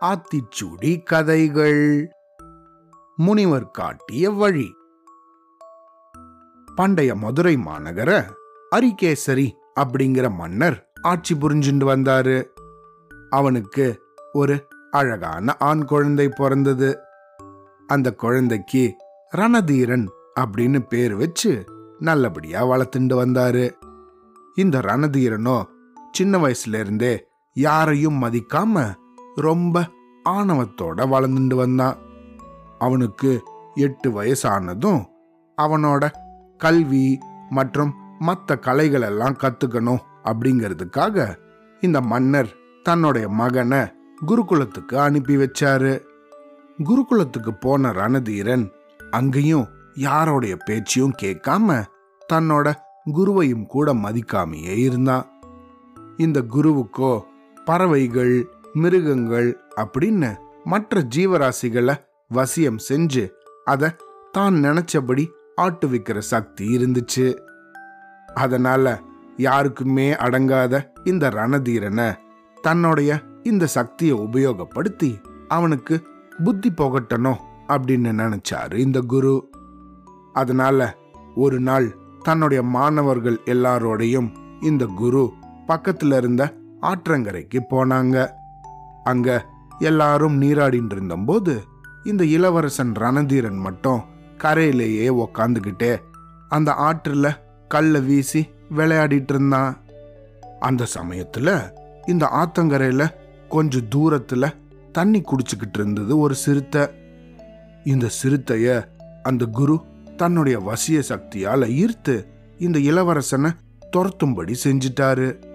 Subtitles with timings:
[0.00, 2.08] ஆத்திச்சூடி கதைகள்.
[3.16, 4.74] முனிவர் காட்டிய வழி.
[6.76, 8.24] பண்டைய மதுரை மாநகர
[8.76, 9.50] அரிகேசரி
[9.80, 12.44] அப்படிங்கிற மன்னர் ஆட்சி புரிஞ்சுண்டு வந்தாரு.
[13.30, 14.02] அவனுக்கு
[14.32, 16.98] ஒரு அழகான ஆண் குழந்தை பிறந்தது.
[17.86, 18.94] அந்த குழந்தைக்கு
[19.36, 20.06] ரணதீரன்
[20.40, 21.64] அப்படின்னு பேர் வச்சு
[21.98, 23.72] நல்லபடியா வளர்த்துண்டு வந்தாரு.
[24.54, 25.64] இந்த ரணதீரனோ
[26.12, 27.27] சின்ன வயசுல இருந்தே
[27.58, 28.94] யாரையும் மதிக்காம
[29.34, 29.88] ரொம்ப
[30.28, 31.96] ஆணவத்தோட வளர்ந்துட்டு வந்தான்
[32.78, 33.42] அவனுக்கு
[33.74, 35.04] எட்டு வயசானதும்
[35.62, 36.10] அவனோட
[36.56, 37.18] கல்வி
[37.50, 41.36] மற்றும் மற்ற கலைகள் எல்லாம் கத்துக்கணும் அப்படிங்கிறதுக்காக
[41.80, 43.80] இந்த மன்னர் தன்னுடைய மகனை
[44.26, 46.00] குருகுலத்துக்கு அனுப்பி வச்சாரு.
[46.84, 48.70] குருகுலத்துக்கு போன ரணதீரன்
[49.10, 51.84] அங்கேயும் யாரோடைய பேச்சையும் கேட்காம
[52.32, 52.74] தன்னோட
[53.12, 55.26] குருவையும் கூட மதிக்காமையே இருந்தான்.
[56.16, 57.20] இந்த குருவுக்கோ
[57.68, 61.94] பறவைகள் மிருகங்கள் அப்படின்னு மற்ற ஜீவராசிகளை
[62.34, 63.30] வசியம் செஞ்சு
[63.64, 63.88] அதை
[64.32, 65.24] தான் நினைச்சபடி
[65.56, 67.26] ஆட்டுவிக்கிற சக்தி இருந்துச்சு.
[68.34, 69.00] அதனால
[69.36, 72.08] யாருக்குமே அடங்காத இந்த ரணதீரனை
[72.62, 75.10] தன்னுடைய இந்த சக்தியை உபயோகப்படுத்தி
[75.48, 76.02] அவனுக்கு
[76.44, 79.50] புத்தி புகட்டணும் அப்படின்னு நினைச்சாரு இந்த குரு.
[80.32, 80.96] அதனால
[81.34, 84.30] ஒரு நாள் தன்னுடைய மாணவர்கள் எல்லாரோடையும்
[84.62, 85.32] இந்த குரு
[85.68, 88.30] பக்கத்துல இருந்த ஆற்றங்கரைக்கு போனாங்க.
[89.04, 89.44] அங்க
[89.78, 91.62] எல்லாரும் நீராடிட்டு இருந்தபோது
[92.04, 94.00] இந்த இளவரசன் ரணதீரன் மட்டும்
[94.38, 95.96] கரையிலேயே உக்காந்துக்கிட்டே
[96.48, 97.36] அந்த ஆற்றுல
[97.68, 99.80] கல்லை வீசி விளையாடிட்டு இருந்தான்.
[100.60, 101.70] அந்த சமயத்துல
[102.06, 103.14] இந்த ஆத்தங்கரையில
[103.48, 104.54] கொஞ்ச தூரத்துல
[104.92, 106.88] தண்ணி குடிச்சுக்கிட்டு இருந்தது ஒரு சிறுத்தை.
[107.84, 108.84] இந்த சிறுத்தைய
[109.22, 109.80] அந்த குரு
[110.16, 112.26] தன்னுடைய வசிய சக்தியால ஈர்த்து
[112.58, 113.50] இந்த இளவரசனை
[113.96, 115.47] துரத்தும்படி செஞ்சிட்டாரு.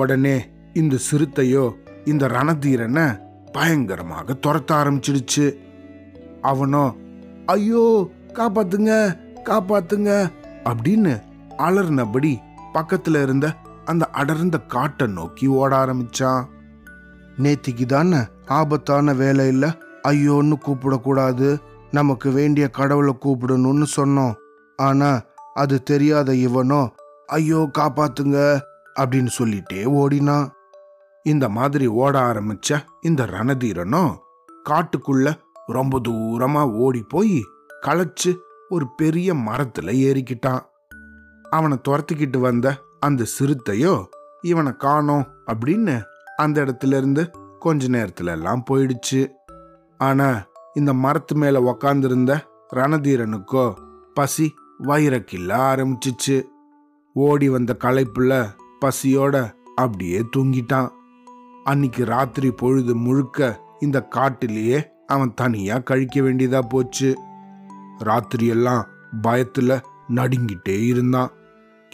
[0.00, 0.36] உடனே
[0.80, 1.64] இந்த சிறுத்தையோ
[2.04, 3.06] இந்த ரணதீரனை
[3.52, 5.46] பயங்கரமாக துரத்த ஆரம்பிச்சிடுச்சு.
[6.50, 6.84] அவனோ
[7.54, 7.84] ஐயோ
[8.38, 8.92] காப்பாத்துங்க
[9.48, 10.10] காப்பாத்துங்க
[10.70, 11.12] அப்படின்னு
[11.66, 12.32] அலர்னபடி
[12.74, 13.46] பக்கத்துல இருந்த
[13.84, 16.42] அந்த அடர்ந்த காட்டை நோக்கி ஓட ஆரம்பிச்சான்.
[17.42, 18.20] நேத்திக்கு தானே
[18.58, 19.68] ஆபத்தான வேலையில்
[20.08, 21.48] ஐயோன்னு கூப்பிடக்கூடாது.
[21.90, 24.34] நமக்கு வேண்டிய கடவுளை கூப்பிடணும்னு சொன்னோம்.
[24.78, 25.10] ஆனா
[25.62, 26.82] அது தெரியாத இவனோ
[27.26, 28.38] ஐயோ காப்பாத்துங்க
[29.00, 30.52] அப்படின்னு சொல்லிட்டே ஓடினான்
[31.22, 34.16] இந்த மாதிரி ஓட ஆரம்பிச்ச இந்த ரணதீரனும்
[34.68, 35.34] காட்டுக்குள்ள
[35.66, 37.42] ரொம்ப தூரமா ஓடி போய்
[37.82, 38.36] களைச்சு
[38.68, 40.60] ஒரு பெரிய மரத்துல ஏறிக்கிட்டான்.
[41.50, 44.04] அவனை துரத்திக்கிட்டு வந்த அந்த சிறுத்தையோ
[44.40, 46.02] இவனை காணோம் அப்படின்னு
[46.36, 49.28] அந்த இடத்துல இருந்து கொஞ்ச நேரத்துல எல்லாம் போயிடுச்சு.
[49.98, 52.40] ஆனா இந்த மரத்து மேல உக்காந்துருந்த
[52.72, 53.74] ரணதீரனுக்கோ
[54.14, 56.42] பசி வயிறக்கில்ல ஆரம்பிச்சிச்சு.
[57.14, 58.46] ஓடி வந்த களைப்புல
[58.80, 60.88] பசியோட அப்படியே தூங்கிட்டான்.
[61.64, 67.18] அன்னைக்கு ராத்திரி பொழுது முழுக்க இந்த காட்டிலேயே அவன் தனியா கழிக்க வேண்டியதா போச்சு.
[67.98, 68.84] ராத்திரியெல்லாம்
[69.22, 71.30] பயத்துல நடுங்கிட்டே இருந்தான்.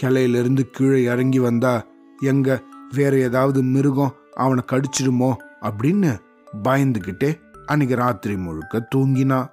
[0.03, 1.87] கிளையிலிருந்து கீழே இறங்கி வந்தா
[2.21, 2.63] எங்க
[2.95, 5.35] வேற ஏதாவது மிருகம் அவனை கடிச்சிடுமோ?
[5.61, 6.19] அப்படின்னு
[6.63, 9.51] பயந்துகிட்டே அன்னைக்கு ராத்திரி முழுக்க தூங்கினான்.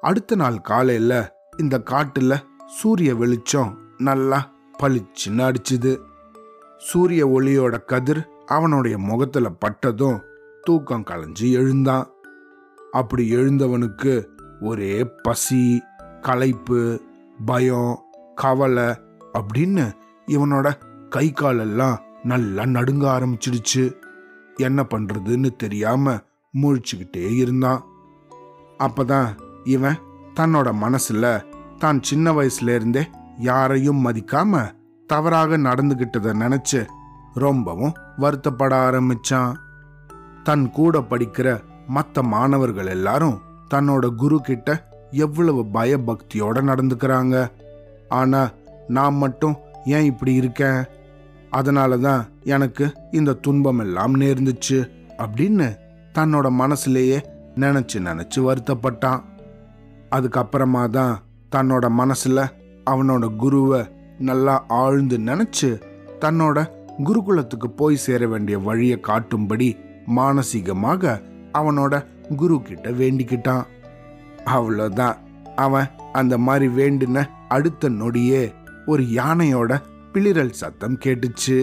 [0.00, 5.98] அடுத்த நாள் காலையில இந்த காட்டுல சூரிய வெளிச்சம் நல்லா பளிச்சுன்னு அடிச்சுது.
[6.80, 10.20] சூரிய ஒளியோட கதிர் அவனுடைய முகத்துல பட்டதும்
[10.62, 12.06] தூக்கம் கலைஞ்சு எழுந்தான்.
[12.92, 14.24] அப்படி எழுந்தவனுக்கு
[14.60, 15.82] ஒரே பசி
[16.20, 17.00] களைப்பு
[17.44, 18.02] பயம்
[18.34, 18.88] கவலை
[19.32, 19.92] அப்படின்னு
[20.26, 20.72] இவனோட
[21.08, 23.92] கை காலெல்லாம் நல்லா நடுங்க ஆரம்பிச்சிடுச்சு.
[24.56, 26.18] என்ன பண்றதுன்னு தெரியாம
[26.62, 27.84] முழிச்சுக்கிட்டே இருந்தான்.
[28.78, 29.28] அப்பதான்
[29.64, 29.98] இவன்
[30.40, 31.44] தன்னோட மனசுல
[31.78, 33.08] தான் சின்ன வயசுல இருந்தே
[33.38, 34.78] யாரையும் மதிக்காம
[35.10, 36.80] தவறாக நடந்துகிட்டத நினைச்சு
[37.34, 39.52] ரொம்பவும் வருத்தப்பட ஆரம்பிச்சான்.
[40.42, 41.48] தன் கூட படிக்கிற
[41.86, 43.40] மற்ற மாணவர்கள் எல்லாரும்
[43.74, 44.68] தன்னோட குரு கிட்ட
[45.24, 47.34] எவ்வளவு பயபக்தியோட நடந்துக்கிறாங்க.
[48.08, 48.42] ஆனா
[48.88, 50.80] நான் மட்டும் ஏன் இப்படி இருக்கேன்?
[51.50, 54.78] அதனால தான் எனக்கு இந்த துன்பம் எல்லாம் நேர்ந்துச்சு
[55.18, 55.68] அப்படின்னு
[56.14, 57.18] தன்னோட மனசுலேயே
[57.54, 59.22] நினைச்சு நினைச்சு வருத்தப்பட்டான்.
[60.10, 61.14] அதுக்கப்புறமா தான்
[61.56, 62.48] தன்னோட மனசுல
[62.90, 63.80] அவனோட குருவை
[64.28, 65.70] நல்லா ஆழ்ந்து நினைச்சு
[66.20, 66.58] தன்னோட
[67.04, 69.68] குருகுலத்துக்கு போய் சேர வேண்டிய வழியை காட்டும்படி
[70.16, 71.12] மானசீகமாக
[71.58, 71.94] அவனோட
[72.36, 73.64] குரு கிட்ட வேண்டிக்கிட்டான்.
[74.44, 75.16] அவ்வளோதான்
[75.56, 78.42] அவன் அந்த மாதிரி வேண்டின அடுத்த நொடியே
[78.86, 79.72] ஒரு யானையோட
[80.12, 81.58] பிளிரல் சத்தம் கேட்டுச்சு.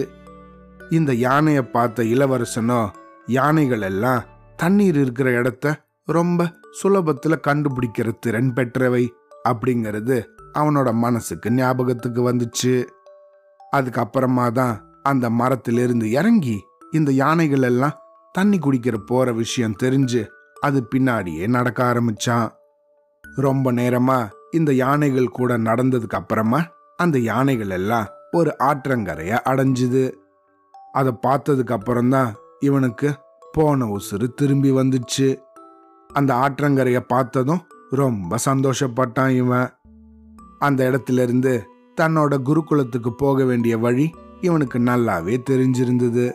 [0.90, 2.80] இந்த யானையை பார்த்த இளவரசனோ
[3.26, 4.26] யானைகள் எல்லாம்
[4.56, 5.74] தண்ணீர் இருக்கிற இடத்த
[6.06, 6.50] ரொம்ப
[6.82, 9.04] சுலபத்துல கண்டுபிடிக்கிற திறன் பெற்றவை.
[9.48, 10.24] அப்படிங்கிறது
[10.58, 12.86] அவனோட மனசுக்கு ஞாபகத்துக்கு வந்துச்சு.
[13.76, 17.98] அதுக்கப்புறமா தான் அந்த மரத்திலிருந்து இறங்கி இந்த யானைகள் எல்லாம்
[18.32, 20.26] தண்ணி குடிக்கிற போற விஷயம் தெரிஞ்சு
[20.60, 22.48] அது பின்னாடியே நடக்க ஆரம்பிச்சான்.
[23.36, 30.12] ரொம்ப நேரமா இந்த யானைகள் கூட நடந்ததுக்கு அப்புறமா அந்த யானைகள் எல்லாம் ஒரு ஆற்றங்கரைய அடைஞ்சுது.
[30.92, 33.14] அதை பார்த்ததுக்கு அப்புறம்தான் இவனுக்கு
[33.52, 35.38] போன உசுறு திரும்பி வந்துச்சு.
[36.12, 39.68] அந்த ஆற்றங்கரைய பார்த்ததும் ரொம்ப சந்தோஷப்பட்டான் இவன்.
[40.58, 41.66] அந்த இடத்துல இருந்து
[42.00, 46.32] தன்னோட குருகுலத்துக்கு போக வேண்டிய வழி இவனுக்கு நல்லாவே தெரிஞ்சிருந்தது.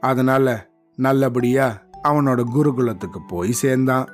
[0.00, 4.08] அதனால நல்லபடியா அவனோட குருகுலத்துக்கு போய் சேர்ந்தான்.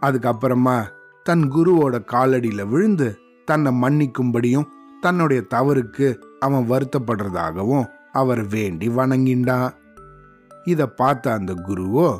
[0.00, 0.84] அதுக்கப்புறமா
[1.22, 4.66] தன் குருவோட காலடியில விழுந்து தன்னை மன்னிக்கும்படியும்
[5.00, 9.70] தன்னுடைய தவறுக்கு அவன் வருத்தப்படுறதாகவும் அவர் வேண்டி வணங்கிண்டான்.
[10.64, 12.18] இத பார்த்த அந்த குருவோ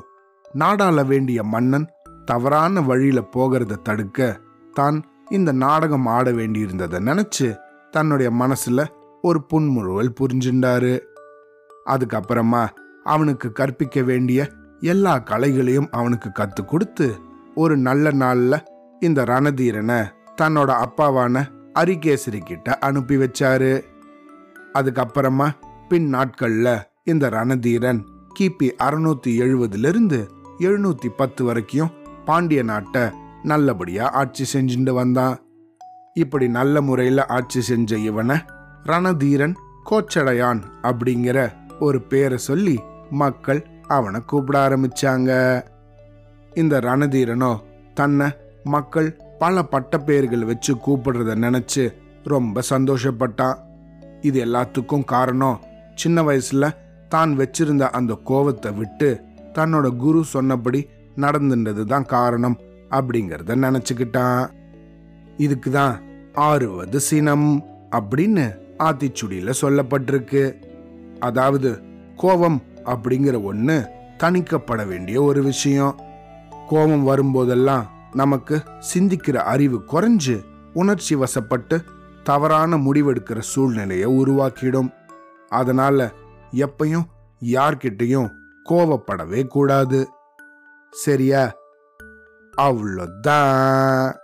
[0.55, 1.89] நாடாள வேண்டிய மன்னன்
[2.25, 4.41] தவறான வழியில போகிறத தடுக்க
[4.73, 7.57] தான் இந்த நாடகம் ஆட வேண்டியிருந்ததை நினைச்சு
[7.91, 8.87] தன்னுடைய மனசுல
[9.23, 11.01] ஒரு புன்முறுவல் புரிஞ்சுண்டாரு.
[11.87, 12.67] அதுக்கப்புறமா
[13.05, 14.51] அவனுக்கு கற்பிக்க வேண்டிய
[14.81, 17.15] எல்லா கலைகளையும் அவனுக்கு கத்து கொடுத்து
[17.55, 18.63] ஒரு நல்ல நாள்ல
[19.01, 20.01] இந்த ரணதீரனை
[20.43, 21.45] தன்னோட அப்பாவான
[21.75, 23.73] அரிகேசரி கிட்ட அனுப்பி வச்சாரு.
[24.75, 25.49] அதுக்கப்புறமா
[25.89, 26.69] பின் நாட்கள்ல
[27.05, 28.01] இந்த ரணதீரன்
[28.39, 31.91] கிபி அறுநூத்தி எழுபதுல இருந்து எழுநூத்தி பத்து வரைக்கும்
[32.25, 33.11] பாண்டிய நாட்டை
[33.43, 35.37] நல்லபடியா ஆட்சி செஞ்சுட்டு வந்தான்.
[36.15, 38.37] இப்படி நல்ல முறையில் ஆட்சி செஞ்ச இவனை
[38.85, 39.55] ரணதீரன்
[39.91, 42.79] கோச்சடையான் அப்படிங்கிற ஒரு பேரை சொல்லி
[43.11, 45.63] மக்கள் அவனை கூப்பிட ஆரம்பிச்சாங்க.
[46.53, 47.61] இந்த ரணதீரனோ
[47.95, 48.29] தன்னை
[48.65, 51.95] மக்கள் பல பட்ட பட்டப்பெயர்கள் வச்சு கூப்பிடுறத நினைச்சு
[52.25, 53.59] ரொம்ப சந்தோஷப்பட்டான்.
[54.21, 55.61] இது எல்லாத்துக்கும் காரணம்
[55.95, 56.71] சின்ன வயசுல
[57.09, 59.21] தான் வச்சிருந்த அந்த கோவத்தை விட்டு
[59.53, 62.59] தன்னோட குரு சொன்னபடி நடந்துன்றது தான் காரணம்
[62.91, 64.51] அப்படிங்கிறத நினைச்சுக்கிட்டான்.
[65.37, 66.01] இதுக்கு தான்
[66.35, 70.55] ஆறுவது சினம் அப்படின்னு ஆத்திச்சுடியில சொல்லப்பட்டிருக்கு.
[71.21, 71.81] அதாவது
[72.17, 73.87] கோபம் அப்படிங்கிற ஒண்ணு
[74.19, 76.01] தணிக்கப்பட வேண்டிய ஒரு விஷயம்.
[76.69, 78.63] கோபம் வரும்போதெல்லாம் நமக்கு
[78.95, 81.85] சிந்திக்கிற அறிவு குறைஞ்சு உணர்ச்சி வசப்பட்டு
[82.23, 84.93] தவறான முடிவெடுக்கிற சூழ்நிலையை உருவாக்கிடும்.
[85.49, 86.13] அதனால
[86.53, 87.05] எப்பையும்
[87.45, 88.29] யார்கிட்டையும்
[88.71, 90.09] கோவப்படவே கூடாது.
[90.95, 91.55] சரியா?
[92.57, 94.15] அவ்வளோதான்.